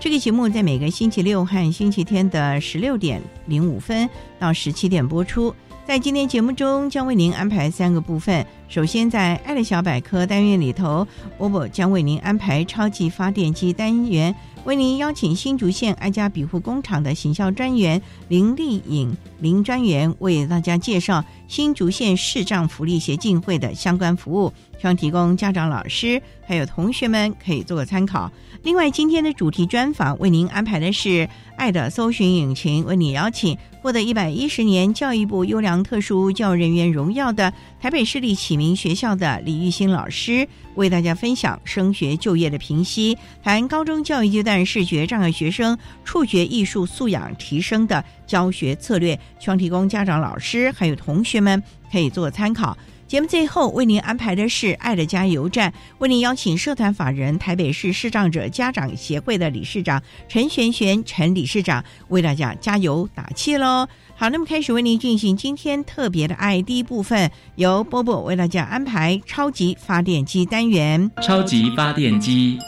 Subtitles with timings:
[0.00, 5.54] 这个节目在每个星期六和星期天的十六点零五分到十七点播出。
[5.86, 8.46] 在今天节目中，将为您安排三个部分。
[8.66, 11.06] 首先，在“爱的小百科”单元里头，
[11.36, 14.34] 波波将为您安排超级发电机单元，
[14.64, 24.50] 为您邀请新竹县爱家庇护工厂的行销专员林丽颖林专员为大家介绍新竹县视障福利协进会的相关服务。
[24.80, 28.32] 希望提供家长、老师还有同学们可以做个参考。
[28.62, 51.62] 另外，今天的主题专访为您安排的是“爱的搜寻引擎”，为你邀请获得一百一十年教育部优良特殊教育人员荣耀的台北市立启明学校的李玉新老师，为大家分享升学就业的评析，谈高中教育阶段视觉障碍学生触觉艺术素养提升的教学策略，希望提供家长、老师还有同学们
[51.92, 52.76] 可以做个参考。
[53.10, 63.88] 节目最后为您安排的是“爱的加油站”，为您邀请社团法人台北市视障者家长协会的理事长陈璇璇陈理事长为大家加油打气喽！
[64.14, 71.10] 好，那么开始为您进行今天特别的爱第一部分，由波波为大家安排超级发电机单元。
[71.20, 72.60] 超级发电机，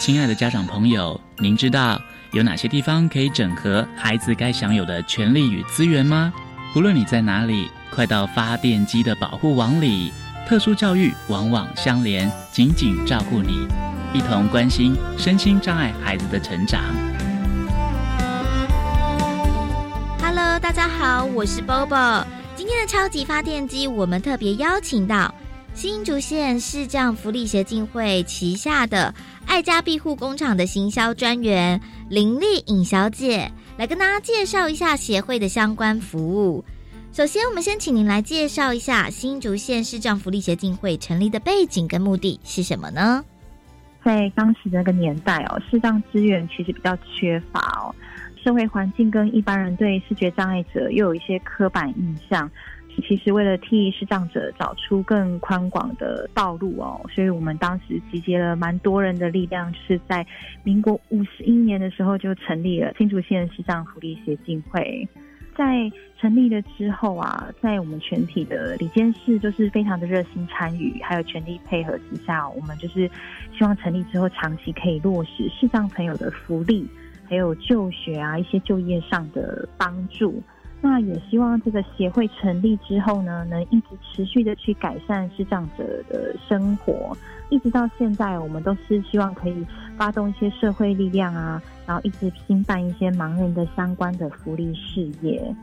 [0.00, 6.32] 亲爱的家长朋友，您知道有哪些地方可以整合孩子该享有的权利与资源吗？
[6.74, 7.70] 无论你在哪里。
[7.94, 10.12] 快到发电机的保护网里，
[10.48, 13.68] 特殊教育网网相连，紧紧照顾你，
[14.12, 16.82] 一同关心身心障碍孩子的成长。
[20.20, 22.24] Hello，大家好，我是 Bobo。
[22.56, 25.32] 今天的超级发电机，我们特别邀请到
[25.72, 29.14] 新竹县视障福利协进会旗下的
[29.46, 36.64] 爱家庇护工厂的行销专员林丽颖小姐，来跟大家介绍一下协会的相关服务。
[37.14, 43.24] 首先，我们先请您来介绍一下新竹县视障福利协进会成立的背景跟目的是什么呢？
[44.04, 47.94] 在当时那个年代哦，视障资源其实比较缺乏哦，
[48.42, 52.50] 社会环境跟一般人对视觉障碍者又有一些刻板印象。
[53.08, 60.26] 其实为了替视障者找出更宽广的道路哦，所以我们当时集结了蛮多人的力量，是在
[60.64, 65.08] 民国五十一年的时候就成立了新竹县视障福利协进会。
[65.56, 73.08] 在成立了之后啊，在我们全体的李监事就是非常的热心参与，还有全力配合之下，我们就是
[73.56, 76.88] 希望成立之后长期可以落实视障朋友的福利，
[77.28, 80.42] 还有就学啊一些就业上的帮助。
[80.80, 87.16] 那也希望这个协会成立之后呢，能一直持续的去改善视障者的生活，
[87.48, 89.66] 一直到现在，我们都是希望可以
[89.96, 95.54] 发动一些社会力量啊，然后一直兴办一些盲人的相关的福利事业。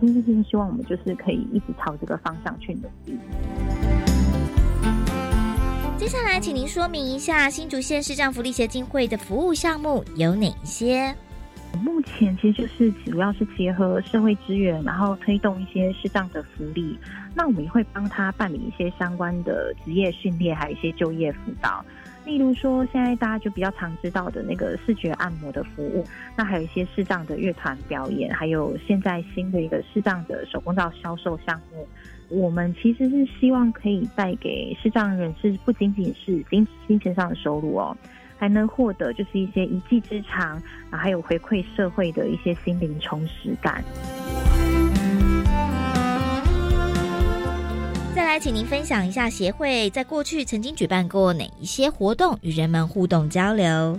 [0.00, 3.18] 真是真希望我们就是可以一直朝这个方向去努力。
[5.96, 11.12] 接下来，请您说明一下新竹县视障福利协进会的服务项目有哪些？
[11.82, 16.98] 目前其实就是主要是结合社会资源，然后推动一些适当的福利。
[17.34, 21.84] 那我们也会帮他办理一些相关的职业训练，还有一些就业辅导。
[22.28, 26.04] 例如说，现在大家就比较常知道的那个视觉按摩的服务，
[26.36, 31.88] 那还有一些视障的乐团表演，还有现在新的一个视障的手工皂销售项目。
[32.28, 37.96] 我们其实是希望可以带给视障人士，不仅仅是金金钱上的收入哦。
[38.36, 43.82] 还能获得就是一些一技之长，还有回馈社会的一些心灵充实感。
[48.14, 53.98] 再来，请您分享一下协会在过去曾经举办过哪一些活动，与人们互动交流。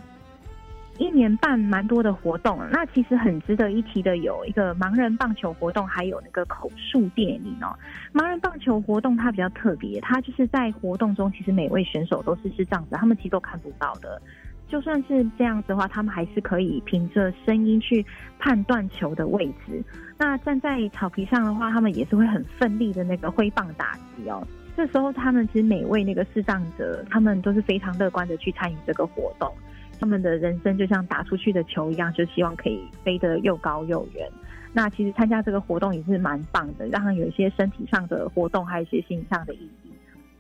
[0.97, 7.73] 一年半蛮多的活动，那其实很值得一提的有一个盲人棒球活动，还有那个口述电影哦。
[8.13, 14.21] 盲人棒球活动它比较特别，它就是在活动中，其实每位选手都是是这样子，他们其实都看不到的。
[14.67, 18.05] 就算是这样子的话，他们还是可以凭着声音去
[18.37, 19.81] 判断球的位置。
[20.19, 24.45] 那站在草皮上的话，他们也是会很奋力的那个挥棒打击哦。
[24.75, 29.49] 这时候，他们其实每位那个视障者，他们都是非常乐观的去参与这个活动。
[29.97, 34.29] 他们的人生就像打出去的球一样，就希望可以飞得又高又远。
[34.73, 39.91] 那其实参加这个活动也是蛮棒的，让他有一些身体上的活动，还有一些心理上的意义。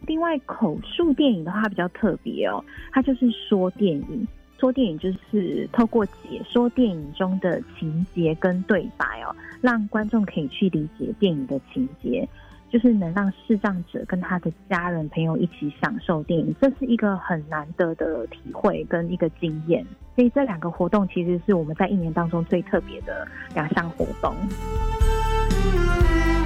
[0.07, 2.61] 另外，口述电影的话比较特别哦，
[2.91, 4.27] 它就是说电影。
[4.59, 12.27] 说电影就是透过解说电影中的情节跟对白哦，让观众可以去理解电影的情节。
[12.71, 19.83] 就是能让视障者跟他的家人朋友一起享受电影，这是一个很难得的体会跟一个经验。
[20.15, 24.35] 所以这两个活动其实是我们在一年当中最特别的两项活动。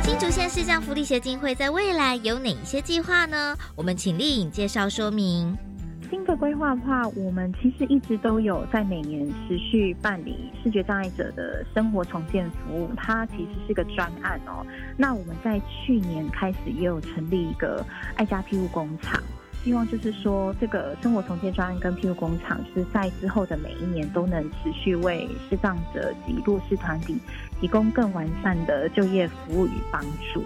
[0.02, 3.58] 新竹县视障福利协进会在未来有哪一些计划呢？
[3.76, 5.73] 我们请丽颖介绍说明。
[6.14, 14.64] 新的规划的话，我们其实一直都有在每年持续办理视觉障碍者的生活重建服务，它其实是个专案哦。
[14.96, 17.84] 那我们在去年开始也有成立一个
[18.14, 19.20] 爱家庇护工厂，
[19.64, 27.18] 希望就是说这个生活重建专案跟庇护工厂，就是在之后的每一年都能持续为视障者及弱势团体
[27.60, 30.00] 提供更完善的就业服务与帮
[30.32, 30.44] 助。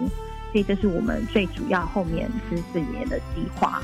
[0.50, 3.82] 所以这是我们最主要后面十四年的计划。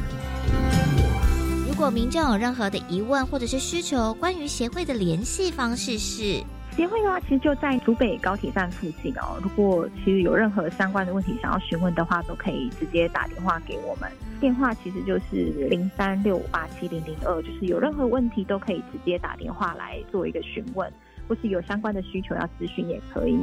[1.75, 6.41] 如果民众有任何的疑问或者是需求，关于协会的联系方式是
[6.77, 9.41] 协会的话，其实就在竹北高铁站附近哦。
[9.43, 14.09] 如果其实有任何相关的问题想要询问的话，都可以直接打电话给我们。
[14.41, 20.89] 电话其实就是零三六五八七零零二，就是有任何问题都可以直接打电话来做一个询问，
[21.27, 23.37] 或是有相关的需求要咨询也可以。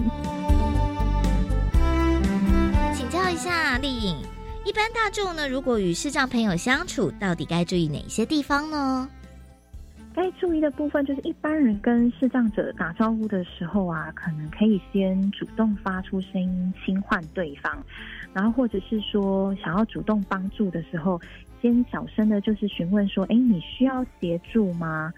[2.96, 4.16] 请教一下丽颖。
[4.64, 9.10] 一般大众呢，如果与视障朋友相处，到底该注意哪些地方呢？
[10.14, 17.84] 该注意的部分就是，一般人跟视障者打招呼的时候啊，可能可以先主动发出声音轻唤对方，
[18.34, 21.20] 然后或者是说想要主动帮助的时候，
[21.60, 25.12] 先小声的，就是询问说：“哎，你需要协助吗？”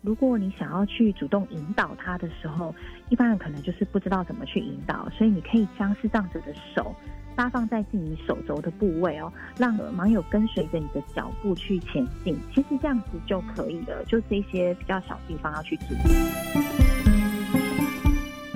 [0.00, 2.74] 如果你想要去主动引导他的时候，
[3.10, 6.94] 一般人可能就是不知道怎么去引导，所以你可以将视障者的手。
[7.36, 12.36] 发放在自己手肘的部位哦，让盲友跟随着你的脚步去前进。
[12.54, 15.98] 其实这样子就可以了，就这些比较小地方要去注意。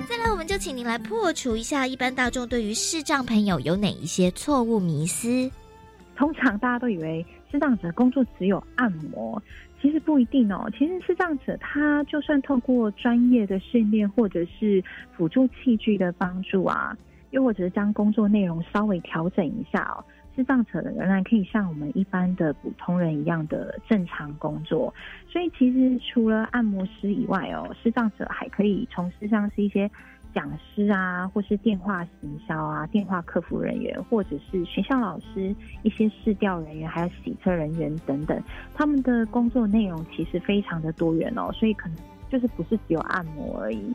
[0.09, 5.49] 再来，我们就请您来破除一下一般大众对于视障朋友有哪一些错误迷思。
[6.15, 9.41] 通常大家都以为视障者工作只有按摩，
[9.81, 10.69] 其实不一定哦。
[10.77, 14.83] 其实视障者他就算透过专业的训练或者是
[15.15, 16.97] 辅助器具的帮助啊。
[17.31, 20.03] 又或者是将工作内容稍微调整一下哦，
[20.35, 24.93] 视障者仍然可以像我们一般的普通人一样的正常工作。
[25.27, 29.89] 所以其实除了按摩师以外哦，视障者还可以从事像是一些
[30.33, 38.41] 讲师啊，或是电话行销啊、电话客服人员，或者是学校老师、一些试调人员，还有洗车人员等等。
[38.73, 41.97] 他们的工作内容其实非常的多元哦，所以可能
[42.29, 43.93] 就是不是只有按摩而已。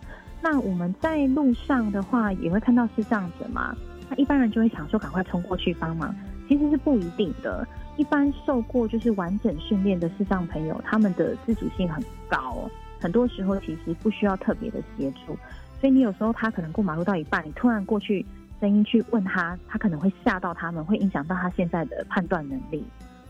[0.48, 3.74] 那我们在路上的话，也会看到是这样子嘛？
[4.08, 6.14] 那一般人就会想说，赶快冲过去帮忙，
[6.46, 7.66] 其实是不一定的。
[7.96, 15.36] 一般受过就是完整训练的视障朋友，他们的自主性很高，很多时候其实不需要特别的协助。
[15.80, 18.24] 所以你有时候他可能过马路到一半，你突然过去
[18.60, 22.84] 声音去问他，他可能会吓到他们，会影响到他现在的判断能力。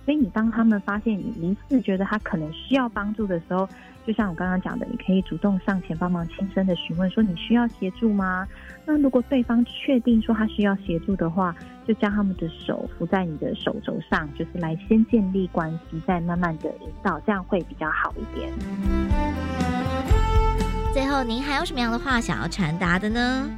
[0.06, 3.68] 所以你当他们发现你疑似觉得他可能需要帮助的时候，
[4.06, 8.46] 就像我刚刚讲的，你可以主动上前帮忙，轻声的询问说你需要协助吗？
[8.84, 11.52] 那如果对方确定说他需要协助的话，
[11.88, 18.48] 就将他们的手扶在你的手肘上，就是来先建立关系，再慢慢的引导，这样会比较好一点。
[20.94, 23.50] 最后，您还有什么样的话想要传达的呢？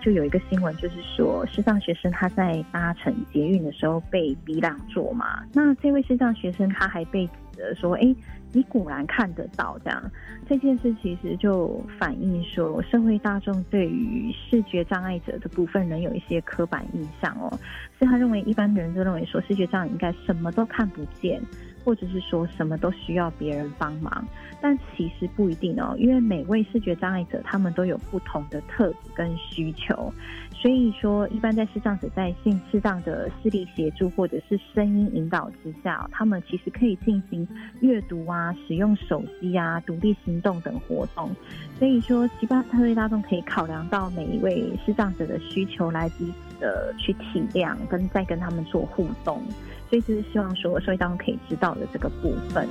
[0.00, 8.14] 就有一个新闻，就是说视障学生他在搭乘捷运的时候被逼让座嘛，那这位视障学生他还被指责说，哎。
[8.52, 10.10] 你果然看得到这样，
[10.48, 17.48] 这件事其实就反映说，社会大众对于视觉障碍者的部分仍有一些刻板印象哦。
[17.96, 21.40] 所以他认为一般人都认为说，视觉障碍应该什么都看不见，
[21.84, 24.24] 或者是说什么都需要别人帮忙。
[24.62, 30.12] 但其实不一定哦，因为每位视觉障碍者他们都有不同的特质跟需求。
[30.52, 37.48] 所以说，一般在视障者在性适当的视力协助或者是声音引导之下，他们其实可以进行
[37.80, 41.34] 阅读啊、使用手机啊、独立行动等活动。
[41.78, 49.42] 所以说，奇巴特瑞大众可以考量到每一位视障者的需求，来彼此的去体谅，跟再跟他们做互动。
[49.90, 52.68] 所以，就是希望说，社会大众可以知道的这个部分。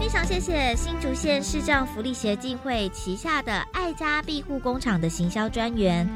[0.00, 6.08] 非常谢谢新竹县视障福利协进会旗下的爱家庇护工厂的行销专员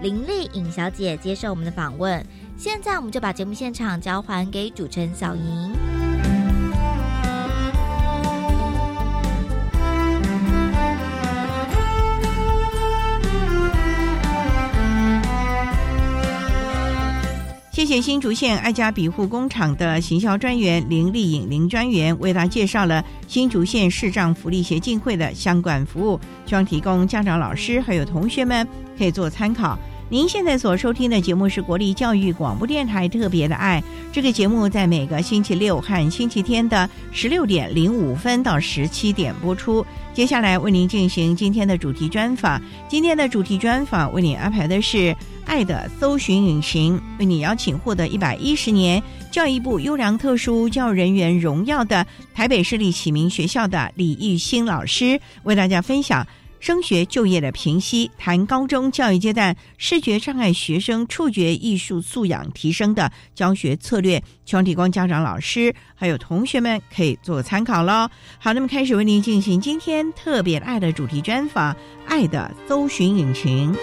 [0.00, 2.24] 林丽颖小姐接受我们的访问。
[2.56, 6.05] 现在我们就把节目现场交还给主持人小莹。
[17.76, 28.66] 谢谢新竹县爱家庇护工厂的行销专员林丽颖林专员为大家介绍了新竹县视障福利协进会的相关服务，希望提供家长、老师还有同学们
[28.96, 29.78] 可以做参考。
[30.08, 33.82] 您现在所收听的节目是国立教育广播电台特别的爱，
[34.12, 39.84] 这个节目在每个星期六和星期天的十六点零五分到十七点播出。
[40.14, 45.14] 接下来为您进行今天的主题专访，今天的主题专访为您安排的是。
[45.48, 56.26] 爱的搜寻引擎为你邀请获得一百一十年教育部优良特殊教育人员荣耀的台北市立启明学校的李玉新老师，为大家分享
[56.60, 68.08] 升学就业的评析，谈高中教育阶段视觉障碍学生触觉艺术素养提升的教学策略，希望提供家长、老师还有同学们可以做参考喽。
[68.38, 73.74] 好，那么开始为您进行今天特别爱的主题专访，爱的搜寻引擎。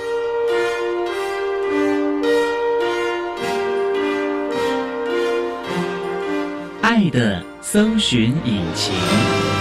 [6.82, 9.53] 爱的搜寻引擎。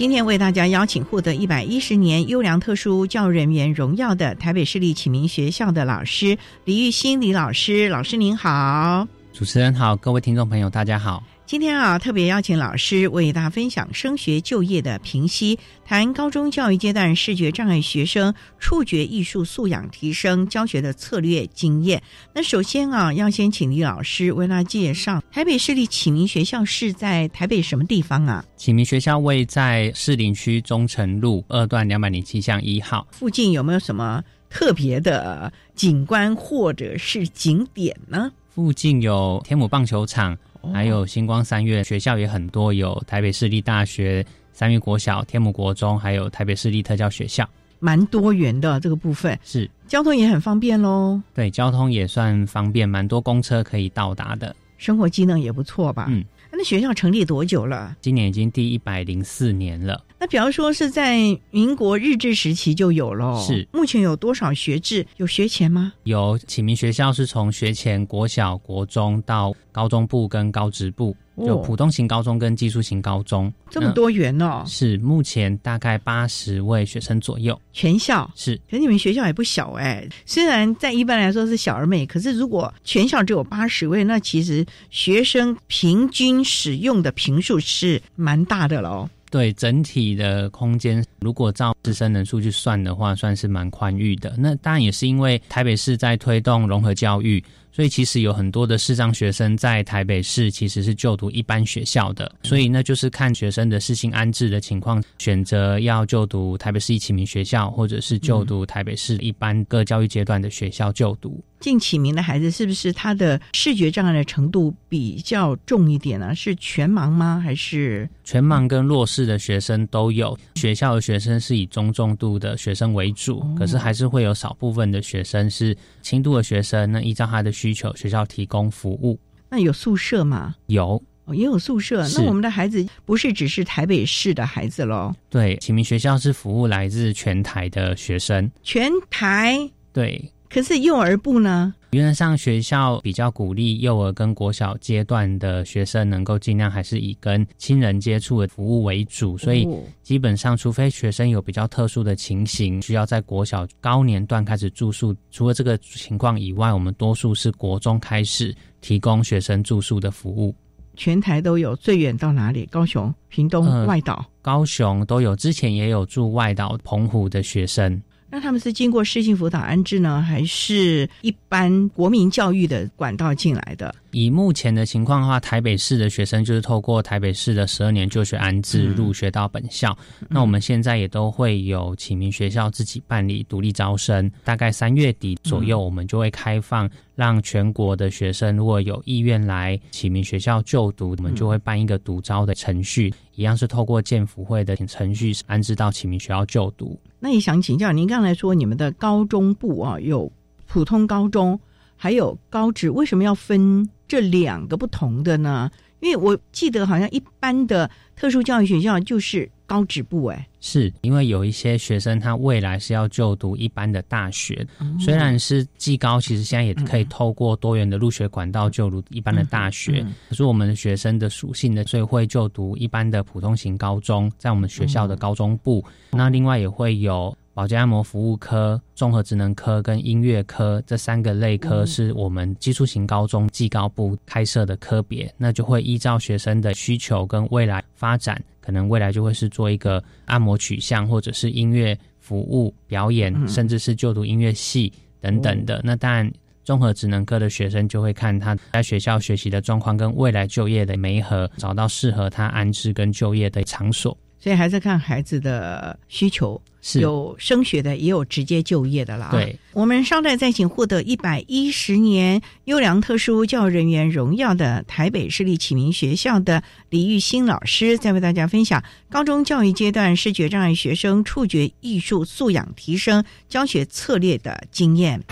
[0.00, 11.22] 今天为大家邀请获得一百一十年优良特殊教育人员荣耀的台北市立启明学校的老师李玉新李老师，老师您好，主持人好，各位听众朋友大家好。
[11.50, 22.00] 今天啊，特别邀请老师为大家分享升学就业的评析，谈高中教育阶段视觉障碍学生触觉艺术素养提升教学的策略经验。
[22.32, 28.44] 那首先啊，要先请李老师为大家介绍台北市立启明学校是在台北什么地方啊？
[28.56, 38.30] 启明学校位在士林区中城路二段两百零七巷一号附近，有没有什么特别的景观或者是景点呢？
[38.54, 40.38] 附近有天母棒球场。
[40.72, 47.48] 还有星光三月学校也很多，有台北市立大学、三月国小、天母国中，还有台北市立特教学校，
[47.78, 49.38] 蛮多元的这个部分。
[49.42, 49.70] 是。
[49.86, 51.20] 交通也很方便喽。
[51.34, 56.06] 对，交通也算方便，蛮多公车可以到达的，生活机能也不错吧？
[56.08, 57.96] 嗯，那学校成立多久了？
[58.00, 60.04] 今年已经第一百零四年了。
[60.18, 61.18] 那比方说是在
[61.50, 65.06] 民国日治时期就有了，是目前有多少学制？
[65.16, 65.94] 有学前吗？
[66.04, 71.16] 有启明学校是从学前国小、国中到高中部跟高职部，
[71.46, 74.62] 有普通型高中跟技术型高中，这么多元哦。
[74.66, 78.60] 是目前大概八十位学生左右，全校是。
[78.70, 89.08] 可你们学校也不小哎，虽然在一般来说是小而美，可是如果全校只有八十位，那其实学生平均使用的频数是蛮大的喽。
[89.30, 94.34] 对整体的空间，如果照师生人数去算的话，算是蛮宽裕的。
[94.36, 97.42] 那当然也是因为台北市在推动融合教育。
[97.80, 111.42] 所以其实有很多的视障学生在台北市其实是就读一般学校的，所以那就是看学生的适性安置的情况，选择要就读台北市一启明学校，或者是就读台北市一般各教育阶段的学校就读。
[111.58, 116.34] 进启明的孩子是不是他的视觉障碍的程度比较重一点呢？
[116.34, 117.38] 是全盲吗？
[117.42, 120.38] 还是全盲跟弱视的学生都有？
[120.54, 126.90] 学校的学生是以中重度的学生为主，可是还是会有少部分的学生是轻度的学生。
[126.90, 129.18] 那依照他的需求，学校提供服务。
[129.48, 130.54] 那有宿舍吗？
[130.66, 132.06] 有，也有宿舍。
[132.14, 135.14] 那我们的孩子不是只是台北市的孩子喽？
[135.28, 138.50] 对，启明学校是服务来自全台的学生。
[138.62, 140.32] 全台对。
[140.48, 141.74] 可是幼儿部呢？
[141.92, 149.66] 原则上学校比较鼓励幼儿跟国小阶段的学生能够尽量还是以跟亲人接触的服务为主，所以
[150.04, 160.54] 基本上除非学生有比较特殊的情形，需要在国小高年段开始住宿，除了这个情况以外，我们多数是国中开始提供学生住宿的服务。
[160.96, 162.66] 全台都有，最远到哪里？
[162.66, 168.00] 高雄、屏东、外岛、高雄都有，之前也有住外岛澎湖的学生。
[168.30, 173.94] 那他们是经过适性辅导安置呢，还是一般国民教育的管道进来的？
[174.12, 179.96] 以目前的情况的话，台北市的学生就是透过台北市的十二年就学安置入学到本校。
[180.28, 196.98] 那我们现在也都会有启明学校自己办理独立招生，大概三月底左右，我们就会开放让全国的学生如果有意愿来启明学校就读，我们就会办一个独招的程序，一样是透过建福会的程序安置到启明学校就读。
[197.18, 200.32] 那也想请教您，刚才说你们的高中部啊，有
[200.66, 201.60] 普通高中，
[201.94, 203.86] 还有高职，为什么要分？
[204.08, 205.70] 这两个不同的呢？
[206.00, 214.66] 因为我记得好像一般的特殊教育学校就是高职部，哎，是因为有一些学生他未来是要就读一般的大学，
[214.98, 220.04] 虽然是技高，其实现在也可以透过多元的入学管道就读一般的大学。
[220.28, 225.84] 可是我们学生的属性呢，所以会就读一般的普通型高中，在我们学校的高中部。
[226.10, 227.36] 那另外也会有。
[227.52, 245.80] 保健按摩服务科、综合职能科跟音乐科这三个类科是我们基础型高中技高部开设的科别，那就会依照学生的需求跟未来发展，可能未来就会是做一个按摩取向，或者是音乐服务表演，甚至是就读音乐系等等的。
[245.82, 246.32] 那当然，
[246.64, 254.16] 综合职能科的学生就会看他在学校学习的状况跟未来就业的媒合，找到适合他安置跟就业的场所。
[254.40, 256.60] 所以还是看孩子的需求。
[256.82, 259.28] 是有升学的，也有直接就业的了。
[259.32, 275.22] 对，我们稍待再请获得一百一十年优良特殊教育人员荣耀的台北市立启明学校的李玉新老师，再为大家分享高中教育阶段视觉障碍学生触觉艺术素养提升教学策略的经验。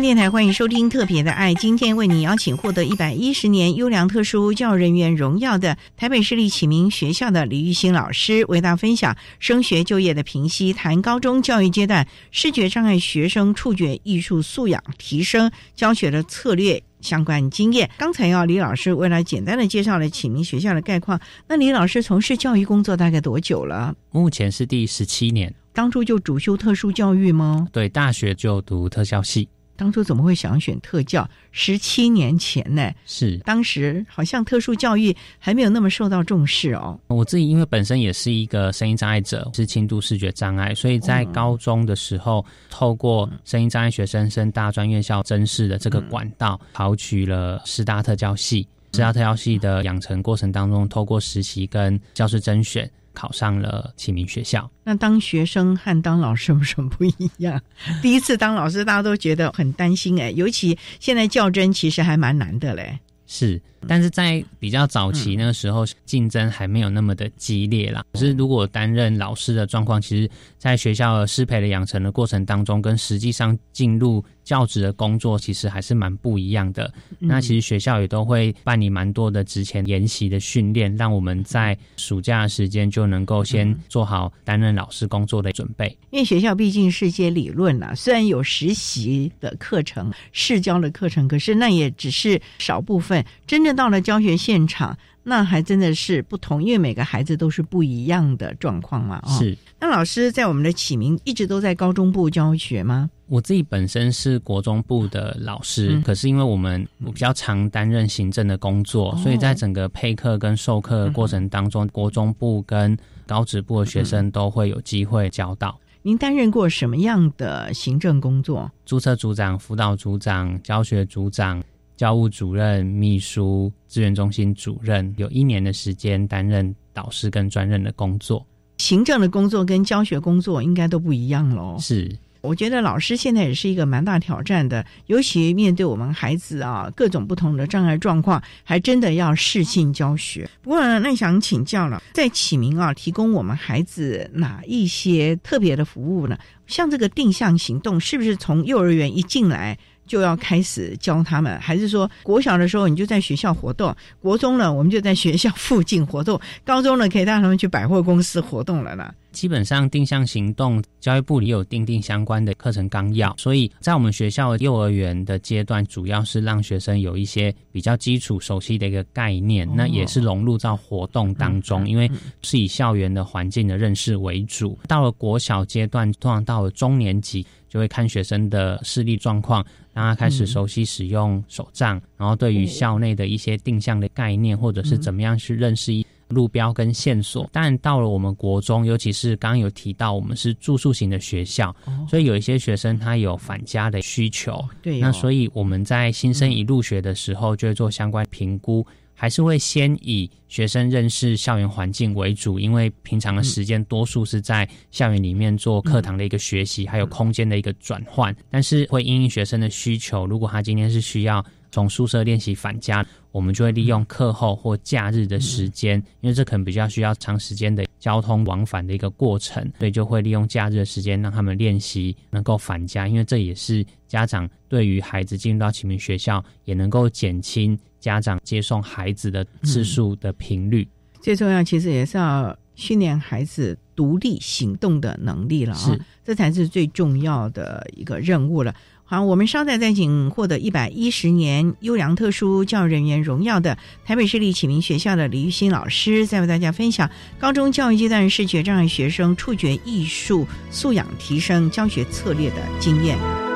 [0.00, 17.90] 电台欢迎收听《特别的爱》，今天为你邀请获得一百一十年优良特殊教育人员荣耀的台北市立启明学校的李玉兴老师，为大家分享升学就业的评析，谈高中教育阶段视觉障碍学生触觉艺术素养提升教学的策略相关经验。
[17.98, 23.94] 刚才要李老师为了简单的介绍了启明学校的概况，那李老师从事教育工作大概多久了？
[24.12, 25.52] 目前是第十七年。
[25.72, 27.68] 当初就主修特殊教育吗？
[27.72, 29.48] 对，大学就读特效系。
[29.78, 31.26] 当初怎么会想选特教？
[31.52, 32.92] 十七年前呢？
[33.06, 36.98] 是当时好像特殊教育还没有那么受到重视哦。
[37.06, 48.66] 我自己因为本身也是一个声音障碍者，是轻度视觉障碍，所以在高中的时候，透过声音障碍学生升大专院校甄试的这个管道，考取了师大特教系。
[48.94, 52.90] 师大特教系的养成过程当中，透过实习跟教师甄选。
[53.18, 57.60] 考上了启明学校，那当学生和当老师有什么不一样？
[58.00, 63.00] 第一次当老师，大家都觉得很担心哎，尤其现在较真其实还蛮难的嘞。
[63.26, 68.04] 是但是在比较早期那个时候，竞争还没有那么的激烈啦。
[68.12, 76.92] 可是如果担任老师的状况，其实在学校师培的养成的过程当中，跟实际上进入教职的工作，其实还是蛮不一样的。
[77.18, 85.96] 那其实学校也都会办理蛮多的职前研习的训练，让我们在暑假的时间就能够先做好担任老师工作的准备。
[86.10, 93.24] 因为学校毕竟是一些理论啊，虽然有实习的课程、试教的课程，可是那也只是少部分。
[93.46, 99.22] 真正到了教学现场，那还真的是不同，因为每个孩子都是不一样的状况嘛。
[99.26, 99.56] 是。
[99.80, 103.08] 那老师在我们的启明一直都在高中部教学吗？
[103.26, 115.78] 我自己本身是国中部的老师，可是因为我们我比较常担任行政的工作，所以在整个配课跟授课的过程当中，国中部跟高职部的学生都会有机会教到。
[116.02, 118.70] 您担任过什么样的行政工作？
[118.86, 121.62] 注册组长、辅导组长、教学组长。
[121.98, 128.46] 教务主任、秘书、资源中心主任，有一年的时间担任导师跟专任的工作。
[128.78, 131.76] 行政的工作跟教学工作应该都不一样喽。
[131.80, 140.48] 是，我觉得老师现在也是一个蛮大挑战的，尤其面对我们孩子啊各种不同的障碍状况，还真的要适性教学。
[140.62, 146.38] 不过呢，那想请教了，在启明啊，提供我们孩子哪一些特别的服务呢？
[146.68, 149.76] 像这个定向行动，是不是从幼儿园一进来？
[150.08, 159.14] 就要开始教他们，还是说国小的时候你就在学校活动，国中呢我们就在学校附近活动，高中呢可以带他们去百货公司活动了呢？
[159.30, 172.10] 基本上定向行动，教育部里有定定相关的课程纲要，所以在我们学校幼儿园的阶段，主要是让学生有一些比较基础熟悉的一个概念，那也是融入到活动当中，因为
[172.42, 174.76] 是以校园的环境的认识为主。
[174.88, 177.46] 到了国小阶段，通常到了中年级。
[177.68, 179.62] 就会看学生的视力状况，
[179.98, 185.92] 让他开始熟悉使用手杖，然后对于校内的一些定向的概念，或者是怎么样去认识
[186.28, 187.50] 路标跟线索。
[187.52, 191.74] 但到了我们国中，尤其是刚刚有提到，我们是住宿型的学校，
[192.08, 194.64] 所以有一些学生他有返家的需求。
[194.80, 198.86] 对，那所以我们在新生一入学的时候，就会做相关评估。
[199.20, 208.34] 还是会先以学生认识校园环境为主，因为平常的时间多数是在校园里面做课堂的一个学习，还有空间的一个转换。
[208.48, 227.76] 但是会因应学生的需求，如果他今天是需要从宿舍练习返家，我们就会利用课后或假日的时间，因为这可能比较需要长时间的交通往返的一个过程，所以就会利用假日的时间让他们练习能够返家，因为这也是家长对于孩子进入到启明学校也能够减轻。
[228.00, 230.86] 家长接送孩子的次数的频率，
[231.20, 238.74] 最重要其实也是要训练孩子独立行动的能力了啊，这才是最重要的一个任务了。
[239.04, 253.47] 好，我们稍待再请获得一百一十年优良特殊教育人员荣耀的台北市立启明学校的李玉新老师，再为大家分享高中教育阶段视觉障碍学生触觉艺术素养提升教学策略的经验。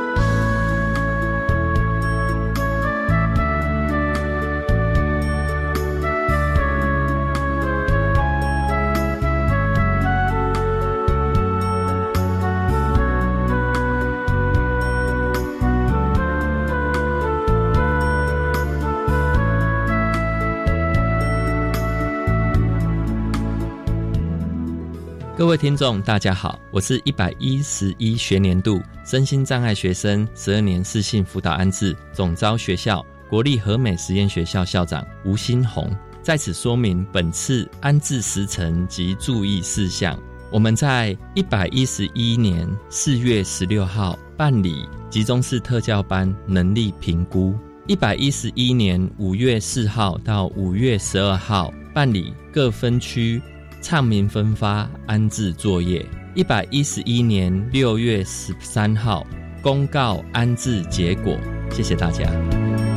[25.42, 35.90] 各位听众，大家好，我是一百一十一学年度身心障碍学生十二年四性辅导安置总招学校国立和美实验学校校长吴新红，
[36.22, 40.16] 在此说明本次安置时程及注意事项。
[40.52, 47.52] 我们在一百一十一年四月十六号办理集中式特教班能力评估，
[47.88, 53.42] 一百一十一年五月四号到五月十二号办理各分区。
[53.82, 59.26] 唱名分发安置作业，一百一十一年六月十三号
[59.60, 61.36] 公告安置结果，
[61.72, 62.91] 谢谢大家。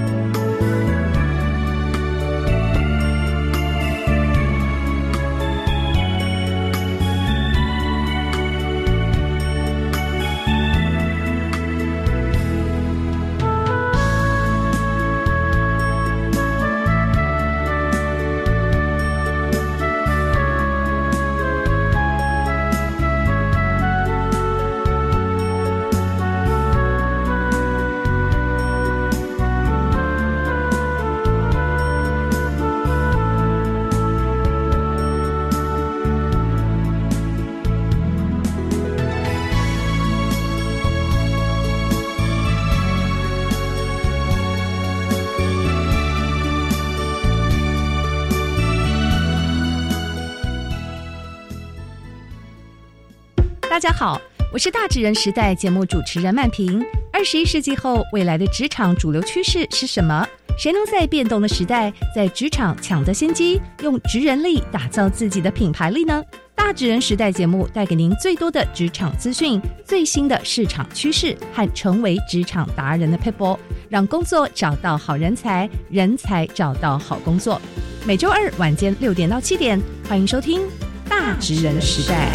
[54.65, 56.83] 是大职人时代节目主持人曼平。
[57.13, 60.27] 二十一世纪后，未来的职场主流趋势是什么？
[60.57, 66.19] 谁能在变动的时代，在职场抢得先机，用职人力打造自己的品牌力呢？
[66.55, 77.61] 大职人时代节目带给您最多的职场资讯、最新的市场趋势和成为职场达人的 p e p l e 让工作找到好人才，人才找到好工作。
[78.03, 80.61] 每周二晚间六点到七点，欢迎收听
[81.07, 82.31] 《大职人时代》。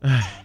[0.00, 0.44] 唉，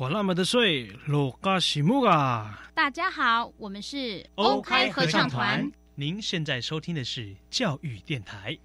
[0.00, 2.58] 管那么的水，落嘎西木啊！
[2.72, 5.70] 大家好，我们是欧开合唱团。
[5.94, 8.58] 您现在收听的是教育电台。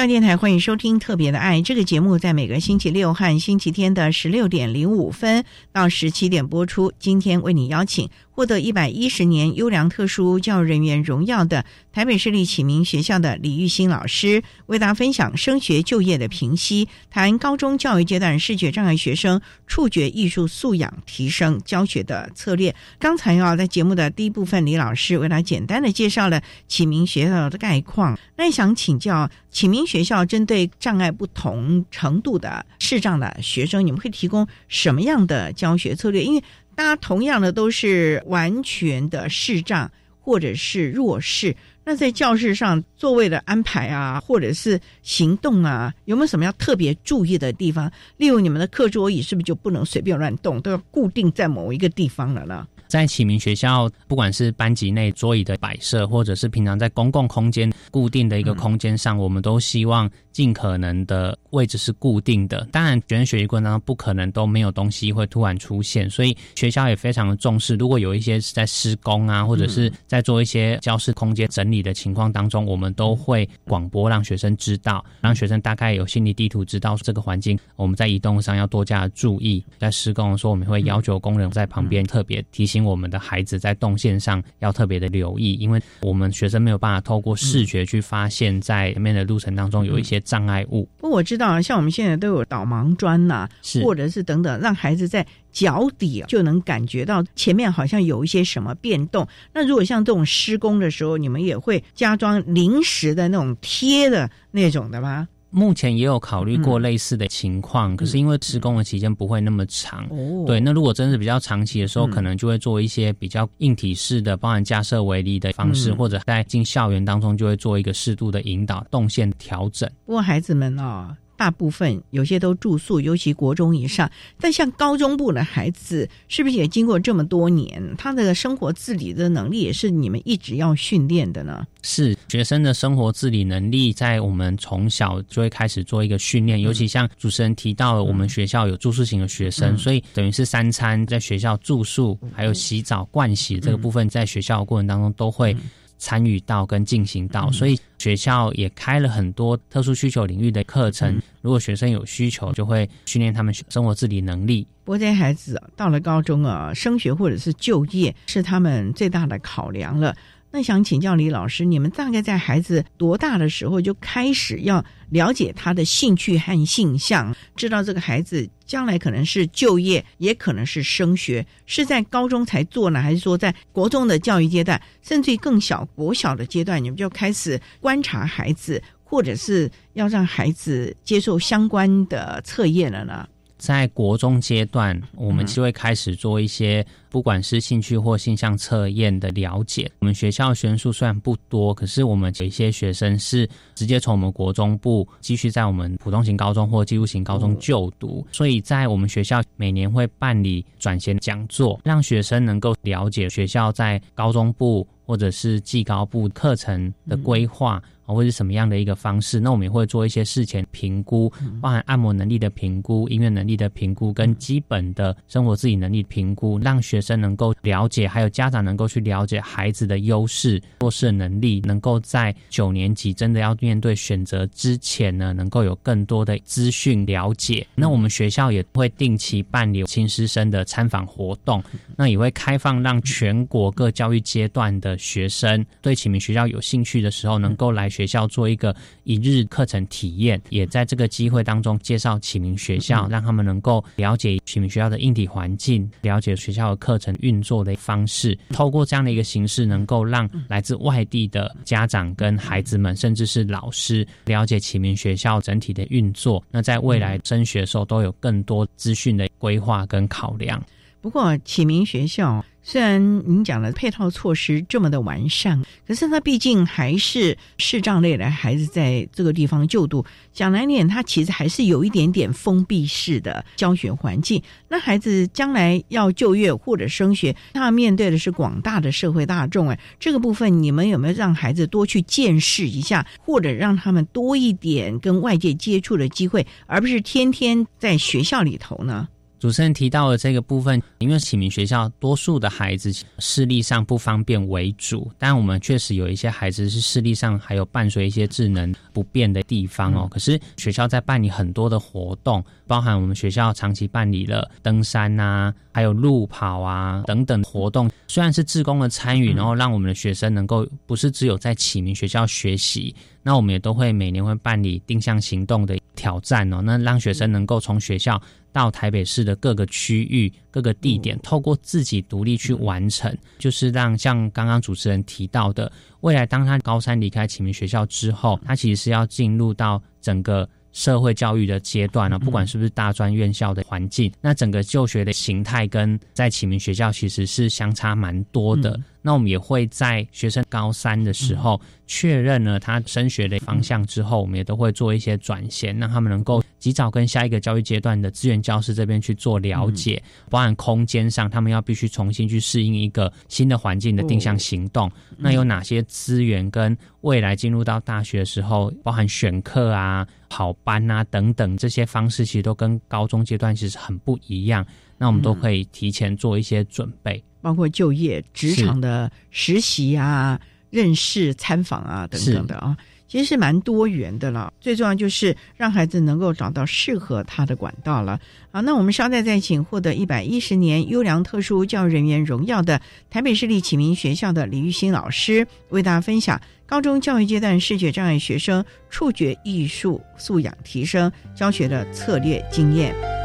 [0.00, 6.90] 教电台欢迎收听《特别的爱》这个节目，在每个星期六和星期天的十六点零五分到十七点播出。
[6.98, 8.08] 今天为你邀请。
[8.32, 22.74] 获得一百一十年优良特殊教育人员荣耀的台北市立启明学校的李玉新老师，为大家分享升学就业的评析，谈高中教育阶段视觉障碍学生触觉艺术素养提升教学的策略。
[22.98, 28.18] 刚才啊，在节目的第一部分，李老师为大家简单的介绍了启明学校的概况。
[28.36, 36.22] 那想请教启明学校，针对障碍不同程度的视障的学生，你们会提供什么样的教学策略？
[36.22, 36.42] 因为
[36.80, 47.92] 大家同样的都是完全的视障或者是弱视，那在教室上座位的安排啊，或者是行动啊，有没有什么要特别注意的地方？
[48.16, 52.66] 例如你们的课桌椅是不是就不能随便乱动，都要固定在某一个地方了呢？
[52.88, 62.66] 在启明学校，不管是班级内桌椅的摆设，或者是平常在公共空间固定的一个空间上，我们都希望尽可能的位置是固定的。
[62.72, 67.74] 当然，学生学习过程当中不可能都没有东西会突然出现，所以学校也非常的重视。
[67.76, 79.64] 如果有一些是在施工啊，或者是在做一些教室空间整理的情况当中，我们都会广播让学生知道，让学生大概有心理地图，知道这个环境我们在移动上要多加注意。
[79.78, 82.84] 在施工的时候，我们会要求工人在旁边特别提醒。
[82.84, 90.88] 我们的孩子在动线上要特别的留意，因为我们学生没有办法透过视觉去发现，在前面的路程当中有一些障碍物。
[90.98, 93.48] 不过我知道，像我们现在都有导盲砖呐，
[93.82, 99.26] 或者是等等，让孩子在脚底就能感觉到前面好像有一些什么变动。
[99.52, 105.28] 那如果像这种施工的时候，你们也会加装临时的那种贴的那种的吗？
[105.50, 110.08] 目前也有考虑过类似的情况，可是因为施工的期间不会那么长，
[110.46, 110.60] 对。
[110.60, 119.90] 那如果真是比较长期的时候，可能就会做一些比较硬体式的，包含架设围篱的方式，或者在进校园当中就会做一个适度的引导、动线调整。
[120.06, 121.16] 不过孩子们哦。
[121.40, 124.10] 大部分有些都住宿，尤其国中以上。
[124.38, 131.66] 但像高中部的孩子，是不是也经过这么多年，他的生活自理的能力也是你们一直要训练的呢？
[131.80, 136.60] 是学生的生活自理能力，在我们从小就会开始做一个训练。
[136.60, 145.56] 尤其像主持人提到了，我们学校有住宿型的学生，所以等于是三餐在学校住宿，还有洗澡、盥洗这个部分，在学校的过程当中都会。
[146.02, 151.20] 参与到跟进行到，所以学校也开了很多特殊需求领域的课程。
[151.42, 154.66] 如果学生有需求，就会训练他们生活自理能力。
[154.84, 160.16] 不过这些孩子到了高中啊，升学或者是就业是他们最大的考量了。
[160.52, 183.28] 那想请教李老师，你们大概在孩子多大的时候就开始要了解他的兴趣和性向，知道这个孩子将来可能是就业，也可能是升学，是在高中才做呢，还是说在国中的教育阶段，甚至于更小国小的阶段，你们就开始观察孩子，或者是要让孩子接受相关的测验了呢？
[183.60, 186.84] 在国中阶段，我们就会开始做一些。
[187.10, 207.82] 不管是兴趣或性向测验的了解，我们学校学生数虽然不多，可是我们有一些学生是直接从我们国中部继续在我们普通型高中或技术型高中就读，所以在我们学校每年会办理转衔讲座，让学生能够了解学校在高中部或者是技高部课程的规划。
[208.12, 209.38] 或者什么样的一个方式？
[209.38, 227.64] 那我们也会做一些事前评估，包含按摩能力的评估、音乐能力的评估，跟基本的生活自理能力评估，让学生能够了解，还有家长能够去了解孩子的优势、弱势能力，能够在九年级真的要面对选择之前呢，能够有更多的资讯了解。
[227.76, 231.62] 那我们学校也会定期办理亲师生的参访活动，
[231.96, 237.90] 那也会开放让全国各教育阶段的学生对启明学校有兴趣的时候，能够来。
[237.90, 248.38] 学校做一个一日课程体验，也在这个机会当中介绍启明学校，让他们能够了解启明学校的硬体环境，了解学校的课程运作的方式。
[248.50, 256.42] 透过这样的一个形式，能够让来自外地的家长跟孩子们，甚至是老师，了解启明学校整体的运作。
[256.50, 260.62] 那在未来升学的时候，都有更多资讯的规划跟考量。
[261.00, 262.44] 不过启明学校。
[262.62, 270.04] 虽然您讲的配套措施这么的完善，可是它毕竟还是视障类的孩子在这个地方就读。
[270.30, 274.42] 讲难点，它其实还是有一点点封闭式的教学环境。
[274.68, 279.70] 那孩子将来要就业或者升学，他面对的是广大的社会大众。
[279.70, 289.08] 哎，这个部分你们有没有让孩子多去见识一下，或者让他们多一点跟外界接触的机会，而不是天天在学校里头呢？
[289.40, 300.06] 主持人提到的这个部分，因为启明学校多数的孩子视力上不方便为主，但我们确实有一些孩子是视力上还有伴随一些智能不便的地方哦。
[300.10, 307.90] 可是学校在办理很多的活动，包含我们学校长期办理了登山啊，还有路跑啊等等活动。
[308.08, 318.20] 虽然是志工的参与，然后让我们的学生能够不是只有在启明学校学习，那我们也都会每年会办理定向行动的挑战哦，那让学生能够从学校。
[318.52, 330.48] 到台北市的各个区域、各个地点，透过自己独立去完成，就是让像刚刚主持人提到的，未来当他高三离开启明学校之后，他其实是要进入到整个。
[330.72, 338.78] 社会教育的阶段呢，不管是不是大专院校的环境，那整个就学的形态跟在启明学校其实是相差蛮多的。
[339.02, 354.90] 那我们也会在学生高三的时候确认了他升学的方向之后，我们也都会做一些转衔，让他们能够及早跟下一个教育阶段的资源教师这边去做了解，包含空间上他们要必须重新去适应一个新的环境的定向行动。
[355.16, 360.06] 那有哪些资源跟未来进入到大学的时候，包含选课啊？
[360.30, 364.64] 跑班啊，等等这些方式，其实都跟高中阶段其实很不一样。
[364.96, 370.40] 那我们都可以提前做一些准备，包括就业、职场的实习啊、
[370.70, 372.74] 认识、参访啊等等的啊。
[373.08, 378.20] 其实是蛮多元的了，最重要就是让孩子能够找到适合他的管道了。
[378.52, 386.40] 好，那我们稍待再请获得一百一十年优良特殊教育人员荣耀的台北市立启明学校的李玉新老师，为大家分享
[386.70, 393.19] 高中教育阶段视觉障碍学生触觉艺术素养提升教学的策略经验。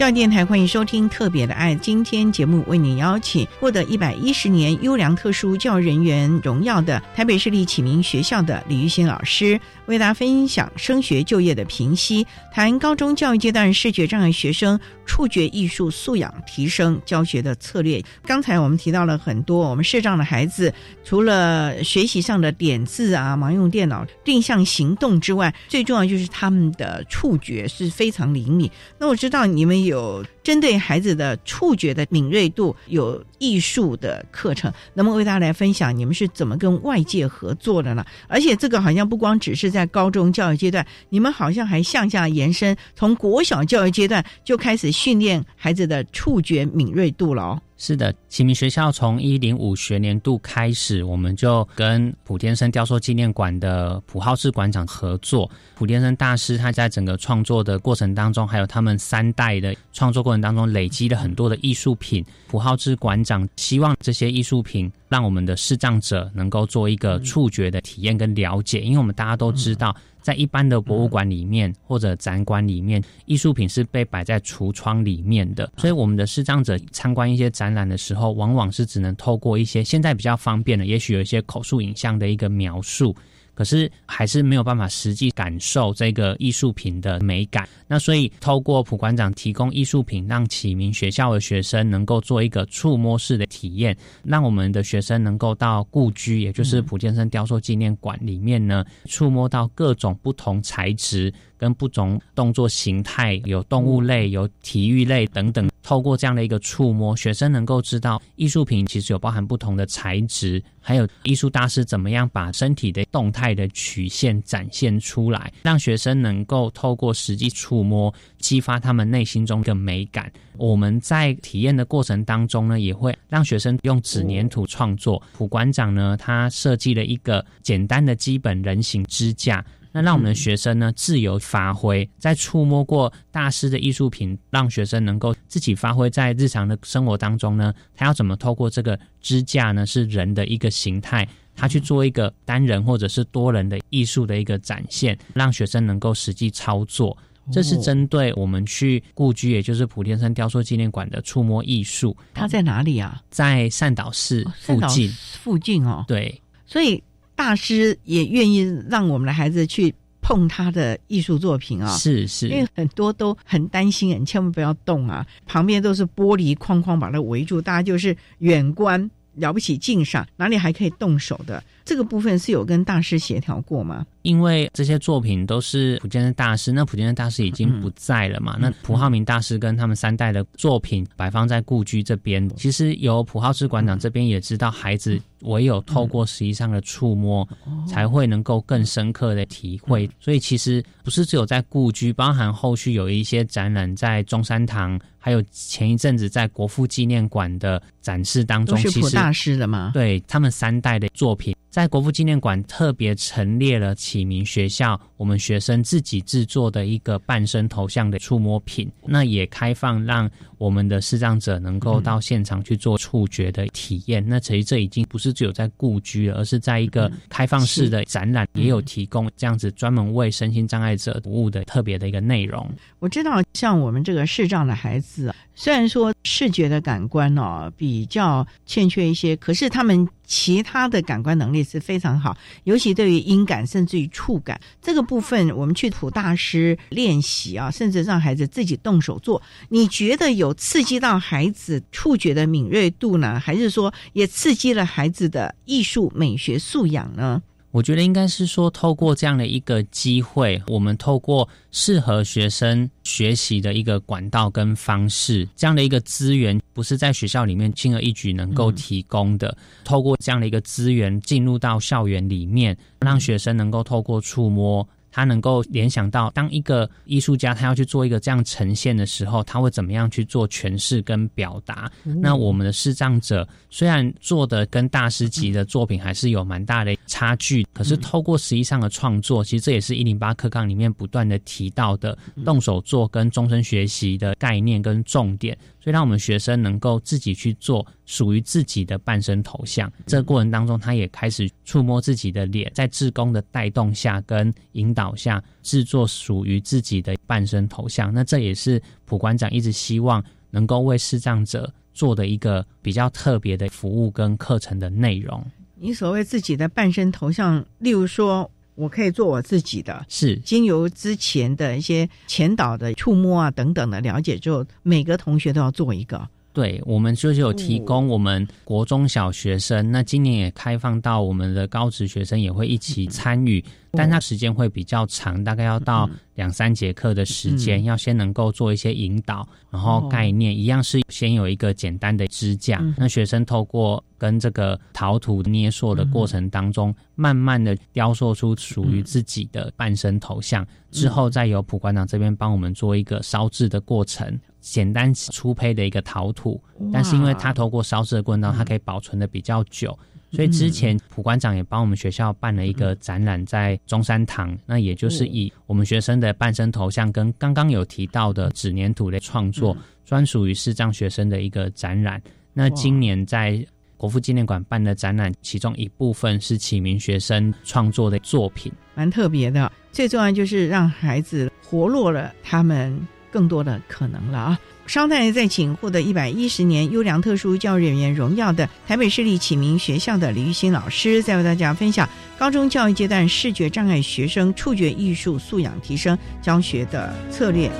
[0.00, 1.74] 教育电台欢迎收听《特别的爱》。
[1.78, 18.02] 今天节目为您邀请获得一百一十年优良特殊教育人员荣耀的台北市立启明学校的李玉新老师，为大家分享升学就业的评析，谈高中教育阶段视觉障碍学生触觉艺术素养提升教学的策略。
[18.24, 20.72] 刚才我们提到了很多，我们视障的孩子
[21.04, 28.70] 除了学习上的点字啊、盲用电脑、定向行动之外，最重要就是他们的触觉是非常灵敏。
[28.98, 38.04] 那我知道你们有针对孩子的触觉的敏锐度有艺术的课程，能不能为大家来分享你们是怎么跟外界合作的呢？
[38.26, 47.62] 而且这个好像不光只是在高中教育阶段，你们好像还向下延伸，从国小教育阶段就开始训练孩子的触觉敏锐度了哦。
[47.82, 55.50] 是的，启明学校从一零五学年度开始，我们就跟普天生雕塑纪念馆的普浩志馆长合作。
[55.76, 62.24] 普天生大师他在整个创作的过程当中，还有他们三代的创作过程当中，累积了很多的艺术品。
[62.48, 69.94] 普浩志馆长希望这些艺术品让我们的视障者能够做一个触觉的体验跟了解，因为我们大家都知道。
[70.22, 83.16] 在一般的博物馆里面或者展馆里面，艺术品是被摆在橱窗里面的，所以我们的视障者参观一些展览的时候，往往是只能透过一些现在比较方便的，也许有一些口述影像的一个描述。
[83.54, 87.68] 可是还是没有办法实际感受这个艺术品的美感。
[87.86, 101.32] 那所以透过普馆长提供艺术品，让启明学校的学生能够做一个触摸式的体验，让我们的学生能够到故居，也就是普建生雕塑纪念馆里面呢，触摸到各种不同材质。
[101.60, 120.32] 跟不同动作形态，有动物类、有体育类等等，透过这样的一个触摸，学生能够知道艺术品其实有包含不同的材质，还有艺术大师怎么样把身体的动态的曲线展现出来，让学生能够透过实际触摸，激发他们内心中的美感。
[120.56, 125.22] 我们在体验的过程当中呢，也会让学生用纸粘土创作。
[125.34, 129.62] 普馆长呢，他设计了一个简单的基本人形支架。
[129.92, 137.74] 那让我们的学生呢自由发挥，在触摸过大师的艺术品，让学生能够自己发挥在日常的生活当中呢。
[137.94, 139.84] 他要怎么透过这个支架呢？
[139.84, 141.26] 是人的一个形态，
[141.56, 147.16] 他去做一个单人或者是多人的艺术的一个展现，让学生能够实际操作。
[147.50, 152.16] 这是针对我们去故居，也就是普天山雕塑纪念馆的触摸艺术。
[152.32, 153.20] 它在哪里啊？
[153.28, 155.10] 在善导寺附近。
[155.10, 156.04] 附近哦。
[156.06, 157.02] 对，所以。
[157.40, 171.64] 大师也愿意让我们的孩子去碰他的艺术作品啊，是是，因为很多都很担心，你千万不要动啊，旁边都是玻璃框框把它围住，大家就是远观，了不起敬赏，哪里还可以动手的？
[171.90, 174.06] 这个部分是有跟大师协调过吗？
[174.22, 178.56] 因为这些作品都是普建的大师，那普建的大师已经不在了嘛？
[178.60, 187.48] 那蒲浩明大师跟他们三代的作品摆放在故居这边，其实由蒲浩之馆长这边也知道，孩子唯有透过实际上的触摸，
[187.88, 190.08] 才会能够更深刻的体会。
[190.20, 199.90] 所以其实不是只有在故居，包含后续有一些展览在中山堂，还有前一阵子在国父纪念馆的展示当中，是普大师的嘛？
[199.92, 201.52] 对他们三代的作品。
[201.70, 214.24] 在国父纪念馆特别陈列了启明学校我们学生自己制作的一个半身头像的触摸品，那也开放让我们的视障者能够到现场去做触觉的体验。
[214.26, 222.68] 那其实这已经不是只有在故居了，而是在一个开放式的展览也有提供这样子专门为身心障碍者服务的特别的一个内容。
[222.98, 230.08] 我知道，像我们这个视障的孩子，虽然说视觉的感官哦比较欠缺一些，可是他们。
[230.30, 239.42] 其他的感官能力是非常好，尤其对于音感甚至于触感这个部分，我们去普大师练习啊，甚至让孩子自己动手做。
[239.70, 247.42] 你觉得有刺激到孩子触觉的敏锐度呢，还是说也刺激了孩子的艺术美学素养呢？
[247.72, 259.56] 我觉得应该是说，透过这样的一个机会，我们透过适合学生学习的一个管道跟方式，这样的一个资源，不是在学校里面轻而易举能够提供的。
[259.84, 264.86] 透过这样的一个资源进入到校园里面，让学生能够透过触摸。
[265.10, 271.90] 他能够联想到，当一个艺术家他要去做一个这样呈现的时候，他会怎么样去做诠释跟表达？
[272.04, 285.56] 那我们的视障者虽然做的跟大师级的作品还是有蛮大的差距，可是透过实际上的创作，其实这也是一零八课纲里面不断的提到的动手做跟终身学习的概念跟重点。
[285.82, 289.90] 所以，让我们学生能够自己去做属于自己的半身头像。
[290.06, 294.99] 这个过程当中，他也开始触摸自己的脸，在志工的带动下跟引导。
[295.00, 298.12] 导下制作属于自己的半身头像。
[298.12, 305.42] 那这也是普馆长一直希望能够为视障者做的一个比较特别的服务跟课程的内容。
[305.76, 308.50] 你所谓自己的半身头像，例如说。
[308.76, 316.26] 我可以做我自己的，是经由之前的一些前导的触摸啊等等的了解之后，每个同学都要做一个。
[316.52, 344.36] 对，我们就是有提供我们国中小学生，那今年也开放到我们的高职学生也会一起参与，但它时间会比较长，大概要到两三节课的时间，要先能够做一些引导，然后概念一样是先有一个简单的支架，那学生透过跟这个陶土捏塑的过程当中，慢慢的雕塑出属于自己的半身头像，之后再由普馆长这边帮我们做一个烧制的过程。
[344.60, 349.98] 简单粗胚的一个陶土，但是因为它透过烧制的过程当中，它可以保存的比较久，
[350.30, 362.22] 所以之前普馆长也帮我们学校办了一个展览在中山堂，那也就是以我们学生的半身头像跟刚刚有提到的纸粘土的创作，专属于视障学生的一个展览。
[362.52, 363.64] 那今年在
[363.96, 369.70] 国父纪念馆办的展览，其中一部分是启明学生创作的作品，蛮特别的。
[369.92, 372.98] 最重要就是让孩子活络了他们。
[373.30, 374.58] 更多的可能了啊！
[374.86, 382.08] 稍待再请获得一百一十年优良特殊教育人员荣耀的台北市立启明学校的李玉新老师，再为大家分享
[382.38, 387.70] 高中教育阶段视觉障碍学生触觉艺术素养提升教学的策略。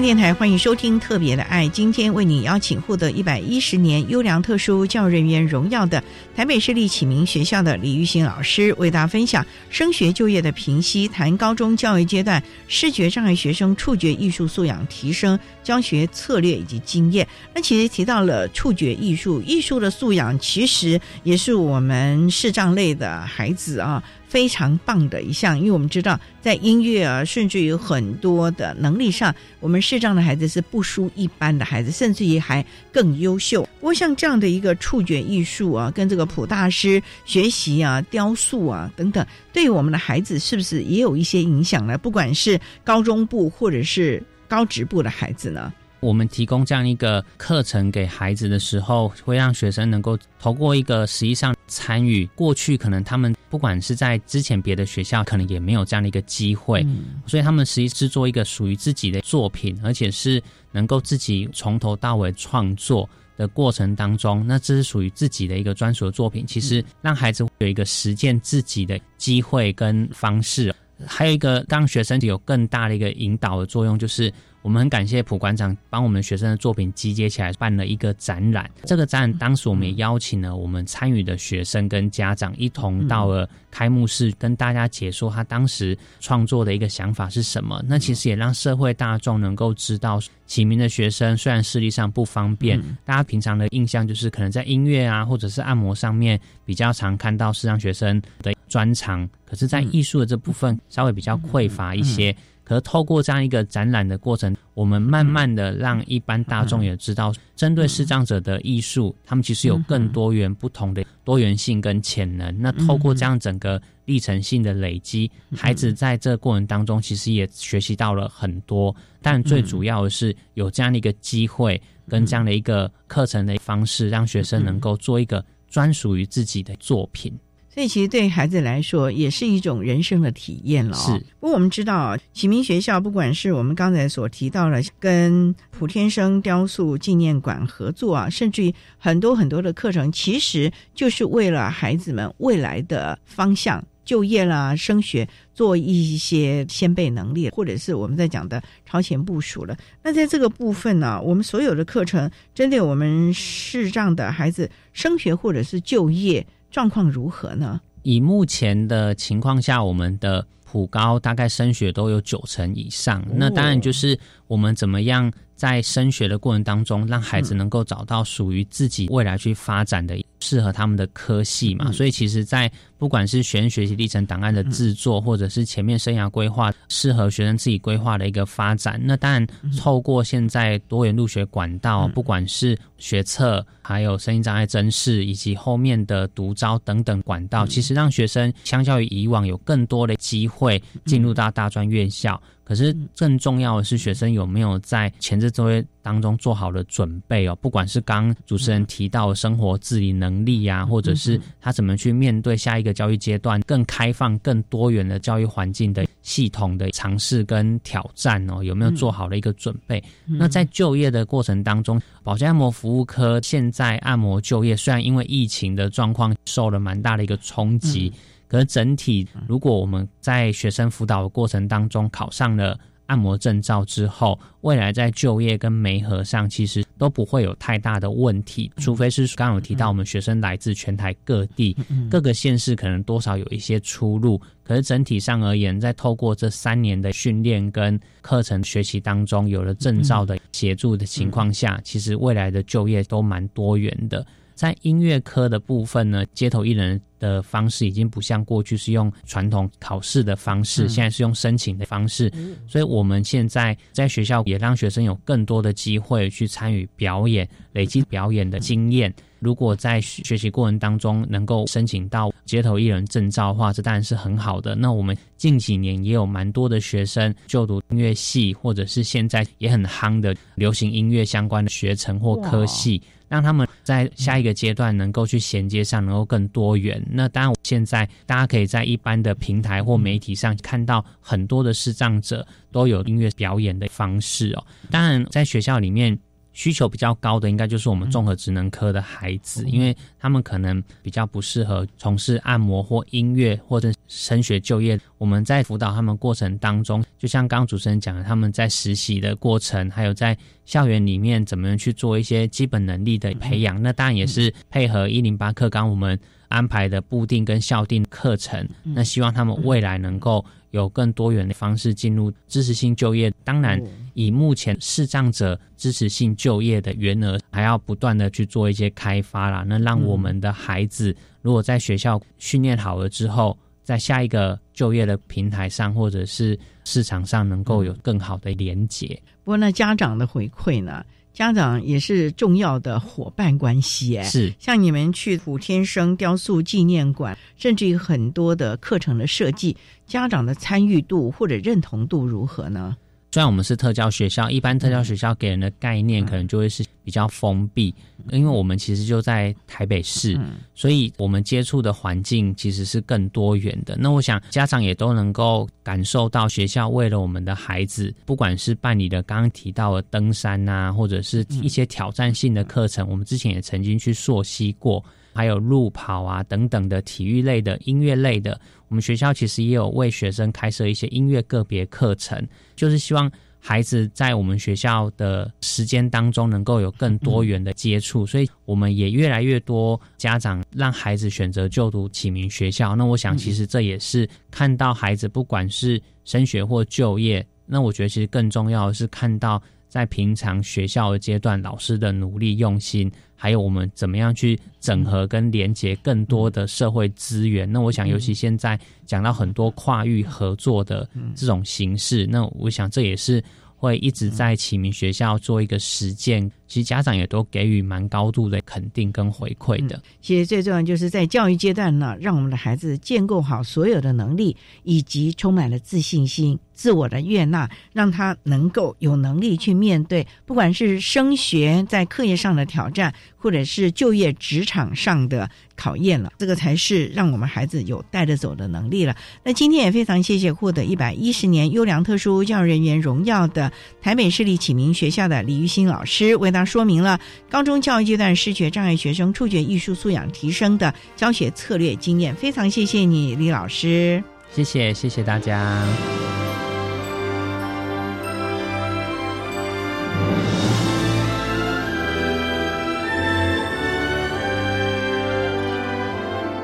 [0.00, 6.02] 电台欢迎收听《特别的爱》，今天为你邀请获得一百一十年优良特殊教育人员荣耀的
[6.36, 17.26] 台北市立启明学校的李玉新老师，为大家分享升学就业的评析，谈高中教育阶段视觉障碍学生触觉艺术素养提升教学策略以及经验。
[17.52, 24.02] 那其实提到了触觉艺术，艺术的素养其实也是我们视障类的孩子啊。
[24.28, 33.62] 非常棒的一项，因为我们知道，在音乐啊，甚至有很多的能力上，我们视障的孩子是不输一般的孩子，甚至于还更优秀。
[33.80, 41.96] 不过，像这样的一个触觉艺术啊，跟这个普大师学习啊、雕塑啊等等，对于我们的孩子是不是也有一些影响呢？
[41.96, 45.72] 不管是高中部或者是高职部的孩子呢？
[46.00, 52.26] 我们提供这样一个课程给孩子的时候，会让学生能够透过一个实际上参与。
[52.34, 56.84] 过去可能他们不管是在之前别的学校，可能也没有这样的一个机会，
[57.26, 60.42] 所以他们实际制作一个属于自己的作品，而且是
[60.72, 66.44] 能够自己从头到尾创作的过程当中，那这是属于自己的一个专属的作品。
[66.44, 70.74] 其实让孩子有一个实践自己的机会跟方式。
[71.06, 74.32] 还有一个让学生有更大的一个引导的作用，就是
[74.62, 78.70] 我们很感谢蒲馆长帮我们学生的作品集结起来，办了一个展览。
[78.84, 87.82] 这个展览当时我们也邀请了我们参与的学生跟家长一同到了开幕式，跟大家解说他当时创作的一个想法是什么。
[87.86, 102.34] 那其实也让社会大众能够知道，启明的学生虽然视力上不方便，大家平常的印象就是可能在音乐啊或者是按摩上面比较常看到视障学生的专长，可是，在艺术的这部分稍微比较匮乏一些。
[102.68, 112.54] 可是透过这样一个展览的过程，我们慢慢的让一般大众也知道，针对视障者的艺术，他们其实有更多元不同的多元性跟潜能。
[112.60, 118.94] 那透过这样整个历程性的累积，孩子在这过程当中其实也学习到了很多。
[119.22, 127.32] 但最主要的是有这样的一个机会跟这样的一个课程的方式，让学生能够做一个专属于自己的作品。
[127.78, 130.96] 所以其实对孩子来说也是一种人生的体验了。
[130.96, 149.76] 是，不过我们知道启明学校不管是我们刚才所提到的跟普天生雕塑纪念馆合作啊，甚至于很多很多的课程，其实就是为了孩子们未来的方向、就业啦、升学做一些先备能力，或者是我们在讲的超前部署了。
[150.02, 156.44] 那在这个部分呢，我们所有的课程针对我们视障的孩子升学或者是就业。
[156.70, 157.80] 状况如何呢？
[158.02, 163.24] 以目前的情况下，我们的普高大概升学都有九成以上。
[163.34, 171.92] 那当然就是我们怎么样在升学的过程当中，让孩子能够找到属于自己未来去发展的适合他们的科系嘛。
[171.92, 179.46] 所以其实，在不管是学生学习历程档案的制作，或者是前面生涯规划，适合学生自己规划的一个发展，那当然
[179.78, 192.40] 透过现在多元入学管道，不管是学测，还有声音障碍甄试，以及后面的独招等等管道，其实让学生相较于以往有更多的机会进入到大专院校。
[192.68, 197.56] 可是更重要的是，学生有没有在前置作业当中做好了准备哦？
[197.62, 210.04] 不管是刚主持人提到生活自理能力呀，或者是他怎么去面对下一个教育阶段更开放、更多元的教育环境的系统的尝试跟挑战哦，有没有做好了一个准备？
[210.26, 218.12] 那在就业的过程当中，保健按摩服务科现在按摩就业虽然因为疫情的状况受了蛮大的一个冲击。
[218.48, 228.70] 可是整体，如果我们在学生辅导的过程当中考上了按摩证照之后，未来在就业跟媒合上，其实都不会有太大的问题。
[228.76, 231.76] 除非是刚刚有提到，我们学生来自全台各地，
[232.10, 234.40] 各个县市可能多少有一些出入。
[234.62, 244.26] 可是整体上而言，在透过这三年的训练跟课程学习当中，有了证照的协助的情况下，其实未来的就业都蛮多元的。
[244.58, 252.28] 在音乐科的部分呢，街头艺人的方式已经不像过去是用传统考试的方式，现在是用申请的方式。
[252.66, 259.14] 所以，我们现在在学校也让学生有更多的机会去参与表演，累积表演的经验。
[259.38, 264.74] 如果在学习过程当中能够申请到街头艺人证照的话，这当然是很好的。
[264.74, 273.00] 那我们近几年也有蛮多的学生就读音乐系，或者是现在也很夯的流行音乐相关的学程或科系。
[273.28, 277.02] 让他们在下一个阶段能够去衔接上，能够更多元。
[277.10, 284.64] 那当然，现在大家可以在一般的平台或媒体上看到很多的视障者都有音乐表演的方式哦。
[284.90, 286.18] 当然，在学校里面。
[286.58, 294.98] 需求比较高的，应该就是我们综合职能科的孩子，因为他们可能比较不适合从事按摩或音乐或者升学就业。
[295.18, 308.68] 我们在辅导他们过程当中，就像刚刚主持人讲的，他们在实习的过程，还有在校园里面怎么样去做一些基本能力的培养，那当然也是配合一零八课纲我们安排的固定跟校定课程。
[308.82, 310.44] 那希望他们未来能够。
[310.70, 313.82] 有更多元的方式进入知识性就业，当然
[314.18, 319.64] 以目前视障者支持性就业的员额，还要不断的去做一些开发啦。
[319.64, 329.06] 那让我们的孩子如果在学校训练好了之后，在下一个就业的平台上或者是市场上，能够有更好的连接。
[329.44, 331.04] 不过呢，家长的回馈呢？
[331.32, 342.96] 家长也是重要的伙伴关系，哎，是像你们去普天生雕塑纪念馆，甚至于很多的课程的设计，家长的参与度或者认同度如何呢？
[343.38, 347.94] 虽然我们是特教学校，一般特教学校给人的概念可能就会是比较封闭，
[348.32, 350.36] 因为我们其实就在台北市，
[350.74, 353.96] 所以我们接触的环境其实是更多元的。
[353.96, 365.00] 那我想家长也都能够感受到，学校为了我们的孩子，不管是办理的刚刚提到的登山啊，或者是一些挑战性的课程，我们之前也曾经去溯溪过。
[365.34, 373.30] 还有路跑啊等等的体育类的、音乐类的，我们学校其实也有为学生开设一些音乐个别课程，就是希望
[373.60, 382.94] 孩子在我们学校的时间当中能够有更多元的接触，所以我们也越来越多家长让孩子选择就读启明学校。
[382.94, 397.70] 那我想，其实这也是看到孩子不管是升学或就业，那我觉得其实更重要的是看到在平常学校的阶段老师的努力用心，还有我们怎么样去整合跟连接更多的社会资源。
[397.70, 403.42] 那我想，尤其现在讲到很多跨域合作的这种形式，那我想这也是。
[403.80, 410.00] 会一直在启明学校做一个实践，其实家长也都给予蛮高度的肯定跟回馈的。
[410.20, 416.56] 其实最重要就是在教育阶段呢，让我们的孩子建构好所有的能力，以及充满了自信心。
[416.72, 429.16] 自我的悦纳，让他能够有能力去面对，不管是升学在课业上的挑战，或者是就业职场上的考验了，这个才是让我们孩子有带着走的能力了。
[429.42, 442.34] 那今天也非常谢谢获得一百一十年优良特殊教育人员荣耀的台北市立启明学校的李玉新老师，为大那说明了高中教育阶段视觉障碍学生触觉艺术素养提升的教学策略经验。
[442.34, 444.20] 非常谢谢你，李老师。
[444.52, 445.86] 谢谢，谢谢大家。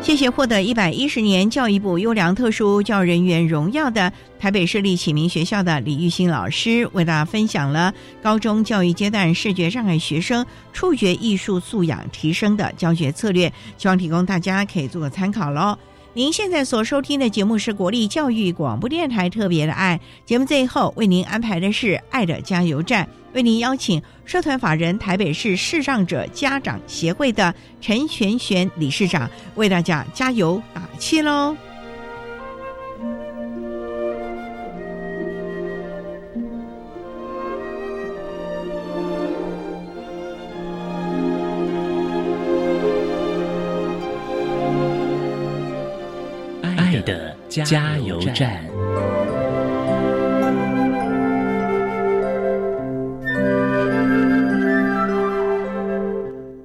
[0.04, 7.92] 谢谢获得一百一十年教育部优良特殊教人员荣耀的台北市立启明学校的李玉新老师，为大家分享了
[8.22, 10.44] 高中教育阶段视觉障碍学生
[10.74, 15.76] 触觉艺术素养提升的教学策略，希望提供大家可以做个参考喽。
[16.12, 23.08] 您现在所收听的节目是国立教育广播电台特别的爱节目，最后为您安排的是爱的加油站。
[23.34, 31.56] 为您邀请社团法人台北市视障者家长协会的陈璇璇理事长为大家加油打气喽！
[46.62, 48.73] 爱的加油站。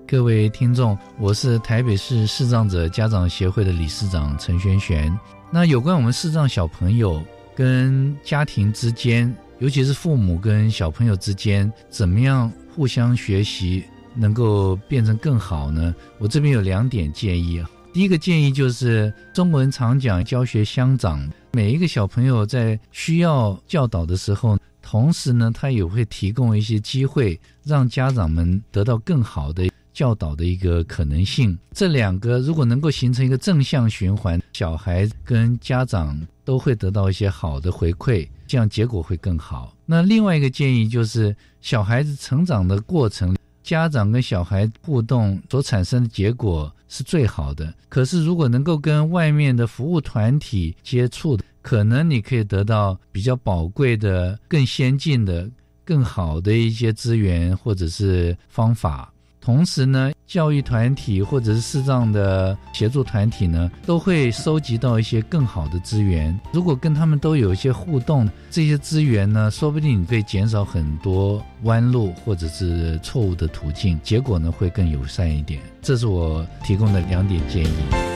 [0.09, 5.15] 各位听众，我是台北市视障者家长协会的理事长陈璇璇。
[5.51, 7.23] 那有关我们视障小朋友
[7.55, 13.83] 跟家庭之间，尤其是父母跟小朋友之间，怎么样互相学习，
[14.15, 15.93] 能够变成更好呢？
[16.17, 17.69] 我这边有两点建议啊。
[17.93, 29.69] 第一个建议就是，中国人常讲教学相长，每一个小朋友在需要教导的时候，同时呢，他也会提供一些机会，让家长们得到更好的。
[29.99, 39.75] 教导的一个可能性，这两个如果能够形成一个正向循环，小孩跟家长都会得到一些好的回馈，这样结果会更好。
[39.85, 47.73] 那另外一个建议就是，小孩子成长的过程，家长跟小孩互动所产生的结果是最好的。
[47.89, 55.51] 可是如果能够跟外面的服务团体接触，可能你可以得到比较宝贵的、更先进的、
[55.83, 59.13] 更好的一些资源或者是方法。
[59.49, 66.39] 同时呢，教育团体或者是视障的协助团体呢，都会收集到一些更好的资源。
[66.51, 75.59] 如果跟他们都有一些互动，这些资源呢，说不定你可以减少很多弯路或者是错误的途径，结果呢会更友善一点。
[75.81, 78.08] 这是我提供的两点建议。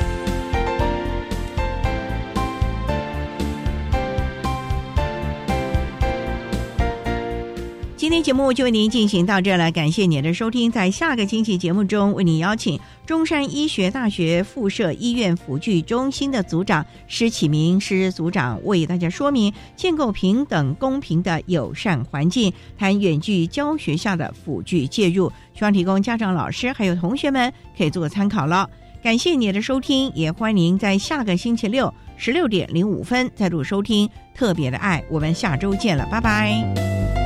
[8.24, 10.72] 节目就为您进行到这了，感谢您的收听。
[10.72, 28.70] 在下个星期节目中，为您邀请中山医学大学附设医院辅具中心的组长施启明施组长为大家说明建构平等公平的友善环境，谈远距教学下的辅具介入，希望提供家长、老师还有同学们可以做个参考了。
[29.04, 35.04] 感谢您的收听，也欢迎您在下个星期六十六点零五分再度收听特别的爱。
[35.10, 37.23] 我们下周见了，拜拜。